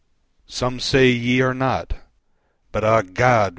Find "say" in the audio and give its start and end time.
0.79-1.09